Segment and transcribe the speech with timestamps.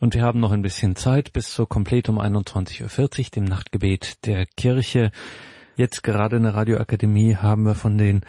[0.00, 4.24] Und wir haben noch ein bisschen Zeit bis zur Komplett um 21.40 Uhr, dem Nachtgebet
[4.24, 5.12] der Kirche.
[5.76, 8.22] Jetzt gerade in der Radioakademie haben wir von den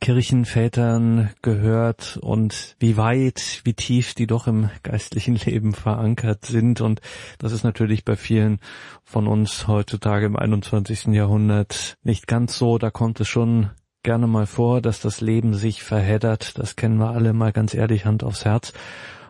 [0.00, 6.80] Kirchenvätern gehört und wie weit, wie tief die doch im geistlichen Leben verankert sind.
[6.80, 7.02] Und
[7.38, 8.58] das ist natürlich bei vielen
[9.04, 11.08] von uns heutzutage im 21.
[11.08, 12.78] Jahrhundert nicht ganz so.
[12.78, 13.68] Da kommt es schon
[14.02, 16.58] gerne mal vor, dass das Leben sich verheddert.
[16.58, 18.72] Das kennen wir alle mal ganz ehrlich Hand aufs Herz.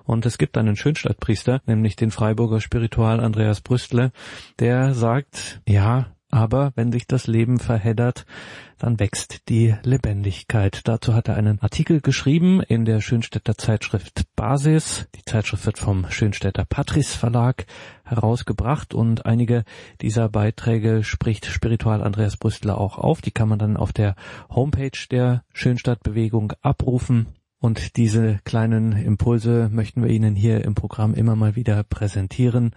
[0.09, 4.11] Und es gibt einen Schönstadtpriester, nämlich den Freiburger Spiritual Andreas Brüstle,
[4.59, 8.25] der sagt, ja, aber wenn sich das Leben verheddert,
[8.79, 10.81] dann wächst die Lebendigkeit.
[10.89, 15.09] Dazu hat er einen Artikel geschrieben in der Schönstädter Zeitschrift Basis.
[15.15, 17.67] Die Zeitschrift wird vom Schönstädter Patris Verlag
[18.05, 19.65] herausgebracht und einige
[20.01, 23.21] dieser Beiträge spricht Spiritual Andreas Brüstler auch auf.
[23.21, 24.15] Die kann man dann auf der
[24.49, 27.27] Homepage der Schönstadtbewegung abrufen.
[27.61, 32.75] Und diese kleinen Impulse möchten wir Ihnen hier im Programm immer mal wieder präsentieren.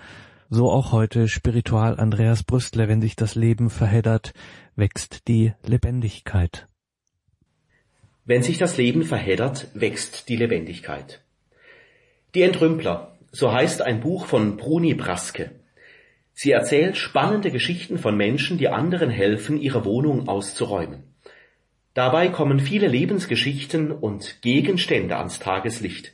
[0.50, 4.34] So auch heute Spiritual Andreas Brüstler, wenn sich das Leben verheddert,
[4.76, 6.68] wächst die Lebendigkeit.
[8.26, 11.22] Wenn sich das Leben verheddert, wächst die Lebendigkeit.
[12.34, 15.52] Die Entrümpler, so heißt ein Buch von Bruni Braske.
[16.34, 21.11] Sie erzählt spannende Geschichten von Menschen, die anderen helfen, ihre Wohnung auszuräumen.
[21.94, 26.14] Dabei kommen viele Lebensgeschichten und Gegenstände ans Tageslicht.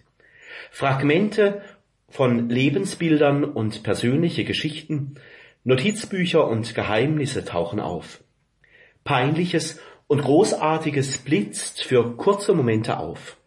[0.72, 1.62] Fragmente
[2.10, 5.16] von Lebensbildern und persönliche Geschichten,
[5.64, 8.24] Notizbücher und Geheimnisse tauchen auf.
[9.04, 13.38] Peinliches und Großartiges blitzt für kurze Momente auf.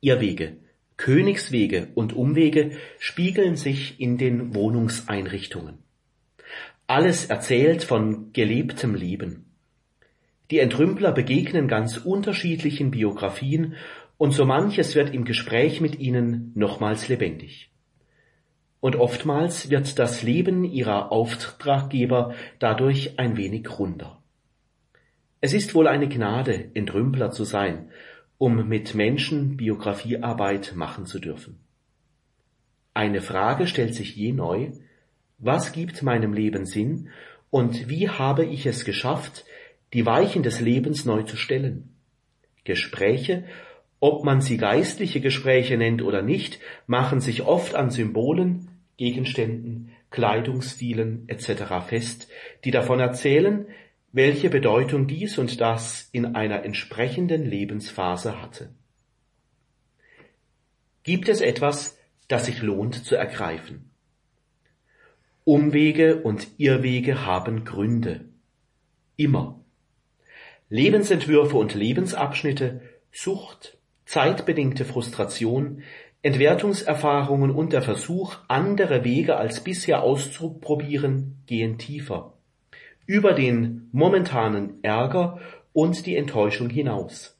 [0.00, 0.56] Irrwege,
[0.96, 5.78] Königswege und Umwege spiegeln sich in den Wohnungseinrichtungen.
[6.86, 9.45] Alles erzählt von gelebtem Leben.
[10.50, 13.74] Die Entrümpler begegnen ganz unterschiedlichen Biografien
[14.16, 17.70] und so manches wird im Gespräch mit ihnen nochmals lebendig.
[18.80, 24.22] Und oftmals wird das Leben ihrer Auftraggeber dadurch ein wenig runder.
[25.40, 27.90] Es ist wohl eine Gnade, Entrümpler zu sein,
[28.38, 31.58] um mit Menschen Biografiearbeit machen zu dürfen.
[32.94, 34.70] Eine Frage stellt sich je neu,
[35.38, 37.10] was gibt meinem Leben Sinn
[37.50, 39.44] und wie habe ich es geschafft,
[39.92, 41.94] die Weichen des Lebens neu zu stellen?
[42.64, 43.44] Gespräche
[44.00, 51.28] ob man sie geistliche Gespräche nennt oder nicht, machen sich oft an Symbolen, Gegenständen, Kleidungsstilen
[51.28, 51.86] etc.
[51.86, 52.28] fest,
[52.64, 53.66] die davon erzählen,
[54.12, 58.70] welche Bedeutung dies und das in einer entsprechenden Lebensphase hatte.
[61.02, 61.98] Gibt es etwas,
[62.28, 63.90] das sich lohnt zu ergreifen?
[65.44, 68.24] Umwege und Irrwege haben Gründe.
[69.16, 69.60] Immer.
[70.68, 72.80] Lebensentwürfe und Lebensabschnitte,
[73.12, 75.82] Sucht, zeitbedingte Frustration,
[76.22, 82.32] Entwertungserfahrungen und der Versuch, andere Wege als bisher auszuprobieren, gehen tiefer,
[83.06, 85.40] über den momentanen Ärger
[85.72, 87.38] und die Enttäuschung hinaus.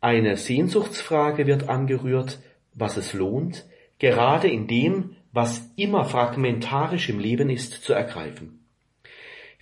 [0.00, 2.40] Eine Sehnsuchtsfrage wird angerührt,
[2.74, 3.64] was es lohnt,
[3.98, 8.63] gerade in dem, was immer fragmentarisch im Leben ist, zu ergreifen.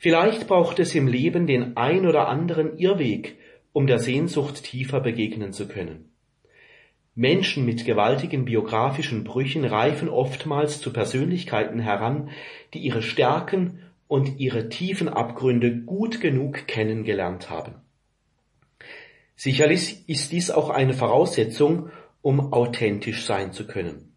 [0.03, 3.37] Vielleicht braucht es im Leben den ein oder anderen Irrweg,
[3.73, 6.11] um der Sehnsucht tiefer begegnen zu können.
[7.15, 12.31] Menschen mit gewaltigen biografischen Brüchen reifen oftmals zu Persönlichkeiten heran,
[12.75, 17.77] die ihre Stärken und ihre tiefen Abgründe gut genug kennengelernt haben.
[19.37, 21.91] Sicherlich ist dies auch eine Voraussetzung,
[22.23, 24.17] um authentisch sein zu können.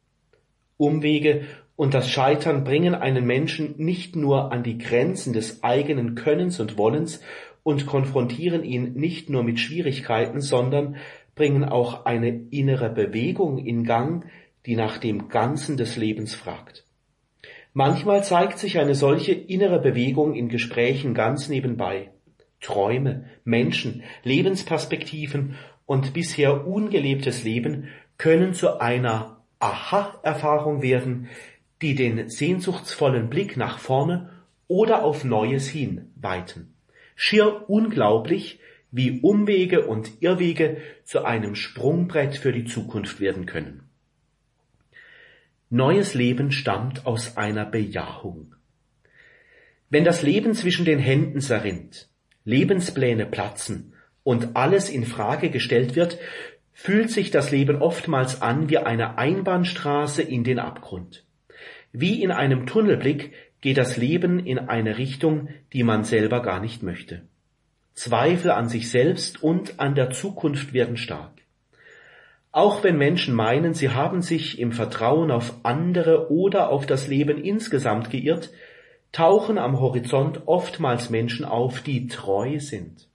[0.78, 1.45] Umwege
[1.75, 6.78] und das Scheitern bringen einen Menschen nicht nur an die Grenzen des eigenen Könnens und
[6.78, 7.22] Wollens
[7.63, 10.97] und konfrontieren ihn nicht nur mit Schwierigkeiten, sondern
[11.36, 14.25] bringen auch eine innere Bewegung in Gang,
[14.66, 16.86] die nach dem Ganzen des Lebens fragt.
[17.74, 22.12] Manchmal zeigt sich eine solche innere Bewegung in Gesprächen ganz nebenbei.
[22.62, 25.56] Träume, Menschen, Lebensperspektiven
[25.86, 31.28] und bisher ungelebtes Leben können zu einer Aha-Erfahrung werden,
[31.85, 34.31] die den sehnsuchtsvollen Blick nach vorne
[34.67, 36.73] oder auf Neues hin weiten.
[37.15, 38.59] Schier unglaublich,
[38.89, 43.83] wie Umwege und Irrwege zu einem Sprungbrett für die Zukunft werden können.
[45.69, 48.55] Neues Leben stammt aus einer Bejahung.
[49.91, 52.09] Wenn das Leben zwischen den Händen zerrinnt,
[52.45, 53.93] Lebenspläne platzen
[54.23, 56.17] und alles in Frage gestellt wird,
[56.73, 61.25] fühlt sich das Leben oftmals an wie eine Einbahnstraße in den Abgrund.
[61.97, 63.31] Wie in einem Tunnelblick
[63.62, 67.21] geht das Leben in eine Richtung, die man selber gar nicht möchte.
[67.94, 71.31] Zweifel an sich selbst und an der Zukunft werden stark.
[72.51, 77.42] Auch wenn Menschen meinen, sie haben sich im Vertrauen auf andere oder auf das Leben
[77.42, 78.51] insgesamt geirrt,
[79.13, 83.07] tauchen am Horizont oftmals Menschen auf, die treu sind.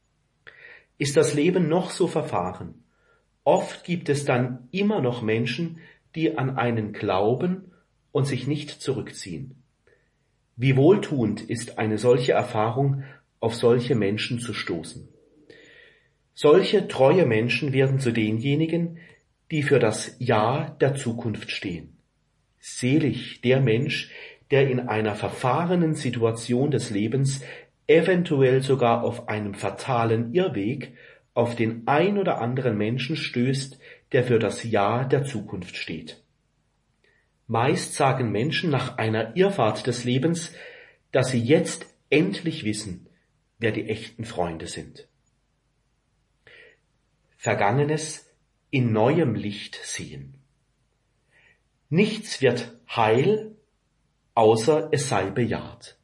[0.97, 2.83] Ist das Leben noch so verfahren?
[3.45, 5.81] Oft gibt es dann immer noch Menschen,
[6.15, 7.67] die an einen glauben
[8.13, 9.63] und sich nicht zurückziehen.
[10.57, 13.05] Wie wohltuend ist eine solche Erfahrung,
[13.41, 15.09] auf solche Menschen zu stoßen.
[16.35, 18.99] Solche treue Menschen werden zu denjenigen,
[19.51, 21.97] die für das Ja der Zukunft stehen.
[22.59, 24.11] Selig der Mensch,
[24.51, 27.43] der in einer verfahrenen Situation des Lebens,
[27.87, 30.95] eventuell sogar auf einem fatalen Irrweg,
[31.35, 33.79] auf den ein oder anderen Menschen stößt,
[34.13, 36.23] der für das Ja der Zukunft steht.
[37.51, 40.53] Meist sagen Menschen nach einer Irrfahrt des Lebens,
[41.11, 43.09] dass sie jetzt endlich wissen,
[43.59, 45.09] wer die echten Freunde sind.
[47.37, 48.31] Vergangenes
[48.71, 50.35] in neuem Licht sehen.
[51.89, 53.57] Nichts wird heil,
[54.35, 55.99] außer es sei bejaht.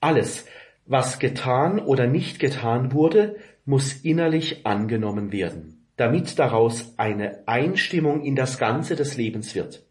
[0.00, 0.46] Alles,
[0.86, 8.34] was getan oder nicht getan wurde, muss innerlich angenommen werden, damit daraus eine Einstimmung in
[8.34, 9.86] das Ganze des Lebens wird.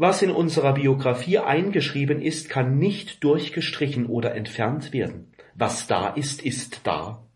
[0.00, 5.32] Was in unserer Biografie eingeschrieben ist, kann nicht durchgestrichen oder entfernt werden.
[5.56, 7.26] Was da ist, ist da.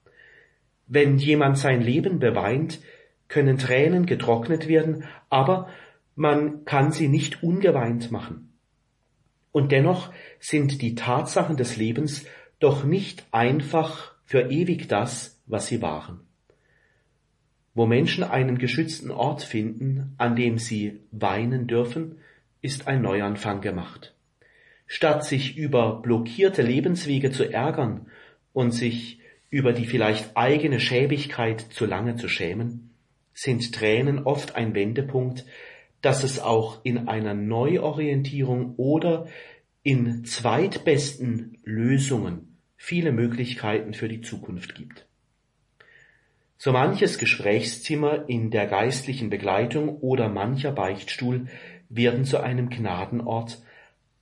[0.86, 2.78] Wenn jemand sein Leben beweint,
[3.26, 5.70] können Tränen getrocknet werden, aber
[6.14, 8.52] man kann sie nicht ungeweint machen.
[9.50, 12.26] Und dennoch sind die Tatsachen des Lebens
[12.60, 16.20] doch nicht einfach für ewig das, was sie waren.
[17.74, 22.18] Wo Menschen einen geschützten Ort finden, an dem sie weinen dürfen,
[22.62, 24.14] ist ein Neuanfang gemacht.
[24.86, 28.06] Statt sich über blockierte Lebenswege zu ärgern
[28.52, 29.20] und sich
[29.50, 32.94] über die vielleicht eigene Schäbigkeit zu lange zu schämen,
[33.34, 35.44] sind Tränen oft ein Wendepunkt,
[36.00, 39.26] dass es auch in einer Neuorientierung oder
[39.82, 45.06] in zweitbesten Lösungen viele Möglichkeiten für die Zukunft gibt.
[46.58, 51.48] So manches Gesprächszimmer in der geistlichen Begleitung oder mancher Beichtstuhl
[51.94, 53.62] werden zu einem Gnadenort,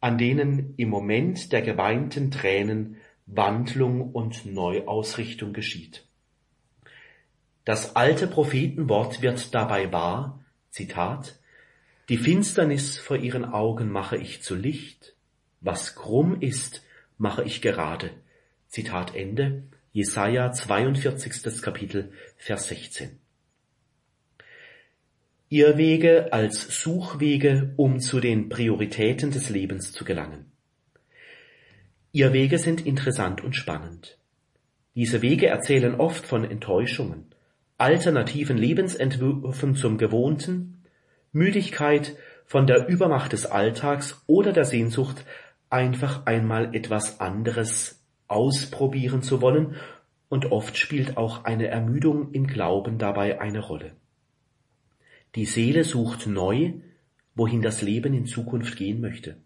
[0.00, 2.96] an denen im Moment der geweinten Tränen
[3.26, 6.06] Wandlung und Neuausrichtung geschieht.
[7.64, 11.38] Das alte Prophetenwort wird dabei wahr, Zitat,
[12.08, 15.14] die Finsternis vor ihren Augen mache ich zu Licht,
[15.60, 16.82] was krumm ist,
[17.18, 18.10] mache ich gerade.
[18.66, 19.62] Zitat Ende,
[19.92, 21.62] Jesaja 42.
[21.62, 23.19] Kapitel, Vers 16.
[25.52, 30.52] Irrwege als Suchwege, um zu den Prioritäten des Lebens zu gelangen.
[32.12, 34.16] Irrwege sind interessant und spannend.
[34.94, 37.34] Diese Wege erzählen oft von Enttäuschungen,
[37.78, 40.84] alternativen Lebensentwürfen zum Gewohnten,
[41.32, 42.16] Müdigkeit
[42.46, 45.24] von der Übermacht des Alltags oder der Sehnsucht,
[45.68, 49.74] einfach einmal etwas anderes ausprobieren zu wollen,
[50.28, 53.96] und oft spielt auch eine Ermüdung im Glauben dabei eine Rolle.
[55.34, 56.72] Die Seele sucht neu,
[57.34, 59.36] wohin das Leben in Zukunft gehen möchte.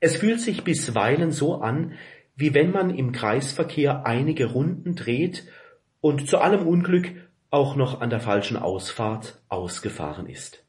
[0.00, 1.94] Es fühlt sich bisweilen so an,
[2.36, 5.46] wie wenn man im Kreisverkehr einige Runden dreht
[6.00, 7.12] und zu allem Unglück
[7.50, 10.64] auch noch an der falschen Ausfahrt ausgefahren ist.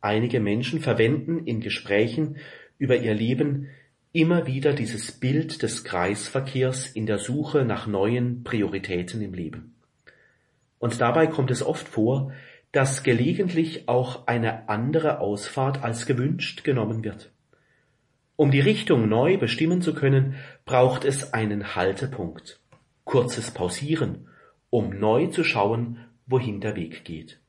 [0.00, 2.36] Einige Menschen verwenden in Gesprächen
[2.78, 3.68] über ihr Leben
[4.12, 9.74] immer wieder dieses Bild des Kreisverkehrs in der Suche nach neuen Prioritäten im Leben.
[10.78, 12.32] Und dabei kommt es oft vor,
[12.72, 17.32] dass gelegentlich auch eine andere Ausfahrt als gewünscht genommen wird.
[18.36, 22.60] Um die Richtung neu bestimmen zu können, braucht es einen Haltepunkt,
[23.04, 24.28] kurzes Pausieren
[24.70, 27.40] um neu zu schauen, wohin der Weg geht.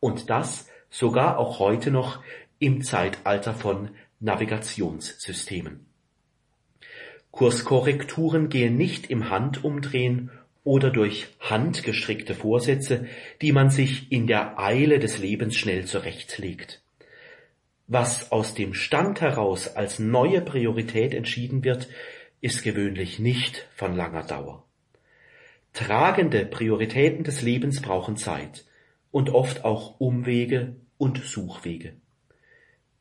[0.00, 2.22] Und das sogar auch heute noch
[2.58, 5.86] im Zeitalter von Navigationssystemen.
[7.30, 10.30] Kurskorrekturen gehen nicht im Handumdrehen
[10.68, 13.06] oder durch handgestrickte Vorsätze,
[13.40, 16.82] die man sich in der Eile des Lebens schnell zurechtlegt.
[17.86, 21.88] Was aus dem Stand heraus als neue Priorität entschieden wird,
[22.42, 24.62] ist gewöhnlich nicht von langer Dauer.
[25.72, 28.66] Tragende Prioritäten des Lebens brauchen Zeit
[29.10, 31.94] und oft auch Umwege und Suchwege.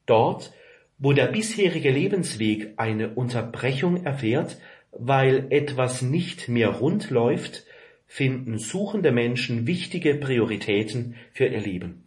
[0.05, 0.53] Dort,
[0.99, 4.55] wo der bisherige Lebensweg eine Unterbrechung erfährt,
[4.99, 7.65] weil etwas nicht mehr rund läuft,
[8.07, 12.03] finden suchende Menschen wichtige Prioritäten für ihr Leben.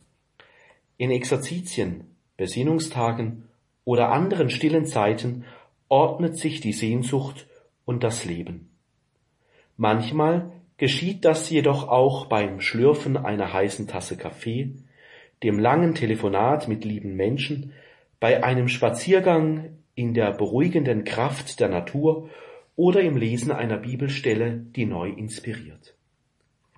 [0.96, 2.04] In Exerzitien,
[2.36, 3.44] Besinnungstagen
[3.84, 5.44] oder anderen stillen Zeiten
[5.88, 7.46] ordnet sich die Sehnsucht
[7.84, 8.70] und das Leben.
[9.76, 14.72] Manchmal geschieht das jedoch auch beim Schlürfen einer heißen Tasse Kaffee,
[15.42, 17.72] dem langen Telefonat mit lieben Menschen,
[18.18, 22.28] bei einem Spaziergang in der beruhigenden Kraft der Natur
[22.76, 25.94] oder im Lesen einer Bibelstelle, die neu inspiriert.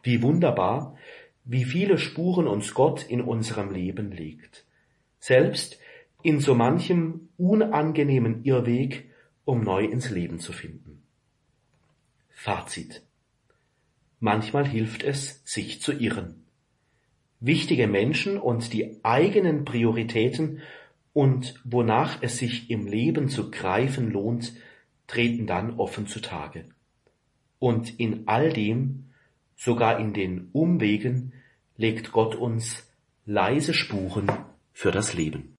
[0.03, 0.97] Wie wunderbar,
[1.45, 4.65] wie viele Spuren uns Gott in unserem Leben legt,
[5.19, 5.79] selbst
[6.23, 9.11] in so manchem unangenehmen Irrweg,
[9.45, 11.03] um neu ins Leben zu finden.
[12.31, 13.03] Fazit
[14.21, 16.45] Manchmal hilft es, sich zu irren.
[17.41, 20.61] Wichtige Menschen und die eigenen Prioritäten
[21.13, 24.53] und wonach es sich im Leben zu greifen lohnt,
[25.13, 26.65] treten dann offen zutage.
[27.59, 29.11] Und in all dem,
[29.57, 31.35] sogar in den Umwegen,
[31.77, 32.91] legt Gott uns
[33.27, 34.31] leise Spuren
[34.73, 35.55] für das Leben.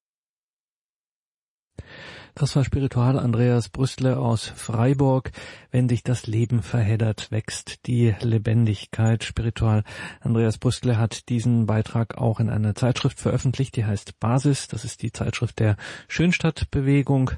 [2.36, 5.31] Das war Spiritual Andreas Brüstler aus Freiburg.
[5.69, 9.24] Wenn sich das Leben verheddert, wächst die Lebendigkeit.
[9.24, 9.83] Spiritual
[10.19, 14.67] Andreas Brüstler hat diesen Beitrag auch in einer Zeitschrift veröffentlicht, die heißt Basis.
[14.67, 17.29] Das ist die Zeitschrift der Schönstadtbewegung.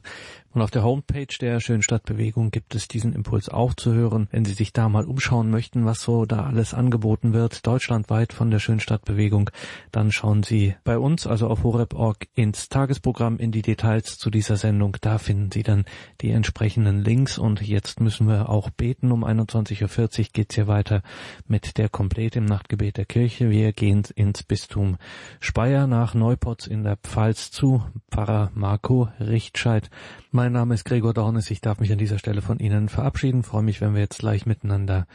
[0.55, 4.53] Und auf der Homepage der Schönstadtbewegung gibt es diesen Impuls auch zu hören, wenn Sie
[4.53, 9.49] sich da mal umschauen möchten, was so da alles angeboten wird, deutschlandweit von der Schönstadtbewegung,
[9.91, 14.55] dann schauen Sie bei uns, also auf horeb.org, ins Tagesprogramm, in die Details zu dieser
[14.55, 14.95] Sendung.
[15.01, 15.83] Da finden Sie dann
[16.21, 17.37] die entsprechenden Links.
[17.37, 19.11] Und jetzt müssen wir auch beten.
[19.11, 21.01] Um 21.40 Uhr geht's hier weiter
[21.49, 23.49] mit der Komplett im Nachtgebet der Kirche.
[23.49, 24.95] Wir gehen ins Bistum
[25.41, 29.89] Speyer nach Neupotz in der Pfalz zu Pfarrer Marco Richtscheid.
[30.31, 31.49] Mein Name ist Gregor Dornes.
[31.51, 33.43] Ich darf mich an dieser Stelle von Ihnen verabschieden.
[33.43, 35.07] freue mich, wenn wir jetzt gleich miteinander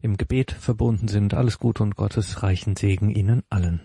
[0.00, 1.34] im Gebet verbunden sind.
[1.34, 3.80] Alles Gute und Gottes reichen Segen Ihnen allen.